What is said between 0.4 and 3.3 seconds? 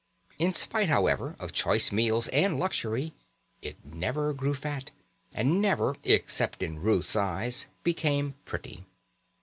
spite, however, of choice meals and luxury